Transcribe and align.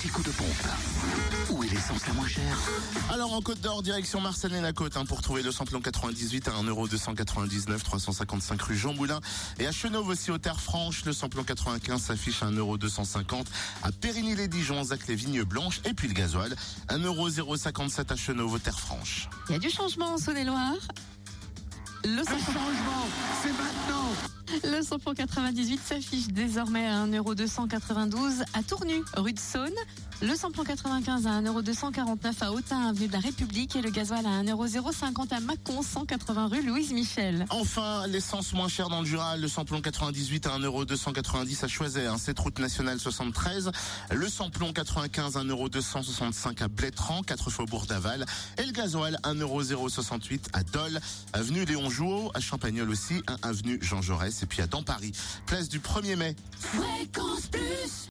petit 0.00 0.08
coup 0.08 0.22
de 0.22 0.30
pompe. 0.30 0.48
Où 1.50 1.62
est 1.62 1.68
l'essence 1.68 2.06
la 2.06 2.14
moins 2.14 2.26
chère 2.26 2.56
Alors 3.12 3.34
en 3.34 3.42
Côte 3.42 3.60
d'Or, 3.60 3.82
direction 3.82 4.18
Marseille 4.20 4.54
et 4.54 4.60
la 4.60 4.72
Côte, 4.72 4.96
hein, 4.96 5.04
pour 5.04 5.20
trouver 5.20 5.42
le 5.42 5.52
samplon 5.52 5.80
98 5.80 6.48
à 6.48 6.52
1,299€, 6.52 7.82
355 7.82 8.62
rue 8.62 8.76
Jean 8.76 8.94
Moulin. 8.94 9.20
Et 9.58 9.66
à 9.66 9.72
Chenauve 9.72 10.08
aussi, 10.08 10.30
aux 10.30 10.38
Terres 10.38 10.60
Franches, 10.60 11.04
le 11.04 11.12
samplon 11.12 11.44
95 11.44 12.00
s'affiche 12.00 12.42
à 12.42 12.46
1,250€ 12.46 13.44
à 13.82 13.92
Périgny-les-Dijon, 13.92 14.84
Zac 14.84 15.06
les 15.06 15.16
Vignes 15.16 15.42
Blanches. 15.42 15.82
Et 15.84 15.92
puis 15.92 16.08
le 16.08 16.14
gasoil, 16.14 16.56
1,057€ 16.88 18.10
à 18.10 18.16
Chenauve, 18.16 18.54
aux 18.54 18.58
Terres 18.58 18.80
Franches. 18.80 19.28
Il 19.50 19.52
y 19.52 19.56
a 19.56 19.58
du 19.58 19.68
changement 19.68 20.14
en 20.14 20.18
Saône-et-Loire. 20.18 20.76
Le 22.04 22.24
samplon, 22.24 22.38
changement, 22.38 23.06
le 24.64 24.82
samplon 24.82 25.14
98 25.14 25.80
s'affiche 25.84 26.28
désormais 26.28 26.86
à 26.86 27.06
1,292€ 27.06 28.42
à 28.54 28.62
Tournu, 28.62 29.02
rue 29.16 29.32
de 29.32 29.38
Saône. 29.38 29.70
Le 30.22 30.34
samplon 30.36 30.64
95 30.64 31.26
à 31.26 31.40
1,249€ 31.40 32.44
à 32.44 32.52
Autun, 32.52 32.88
avenue 32.88 33.08
de 33.08 33.12
la 33.12 33.20
République. 33.20 33.74
Et 33.76 33.80
le 33.80 33.90
gasoil 33.90 34.26
à 34.26 34.42
1,050€ 34.42 35.32
à 35.34 35.40
Mâcon, 35.40 35.82
180 35.82 36.48
rue 36.48 36.62
Louise 36.62 36.92
Michel. 36.92 37.46
Enfin, 37.48 38.06
l'essence 38.06 38.52
moins 38.52 38.68
chère 38.68 38.90
dans 38.90 39.00
le 39.00 39.06
Jura, 39.06 39.38
le 39.38 39.48
samplon 39.48 39.80
98 39.80 40.46
à 40.46 40.58
1,290€ 40.58 41.64
à 41.64 41.68
Choiset, 41.68 42.06
hein, 42.06 42.18
cette 42.18 42.38
route 42.38 42.58
nationale 42.58 43.00
73. 43.00 43.70
Le 44.12 44.28
samplon 44.28 44.74
95 44.74 45.38
à 45.38 45.40
1,265€ 45.40 46.62
à 46.62 46.68
Blétran, 46.68 47.22
4 47.22 47.48
faubourg 47.48 47.86
d'Aval. 47.86 48.26
Et 48.58 48.66
le 48.66 48.72
gasoil 48.72 49.18
1,068€ 49.24 50.40
à 50.52 50.62
Dole, 50.64 51.00
avenue 51.32 51.64
Léon 51.64 51.88
Jouot, 51.88 52.30
à 52.34 52.40
Champagnol 52.40 52.90
aussi, 52.90 53.22
1 53.26 53.48
avenue 53.48 53.78
Jean 53.80 54.02
Jaurès 54.02 54.44
puis 54.50 54.60
à 54.60 54.66
dans 54.66 54.82
Paris, 54.82 55.12
place 55.46 55.68
du 55.68 55.78
1er 55.78 56.16
mai. 56.16 56.36
Fréquence 56.58 57.46
plus 57.46 58.08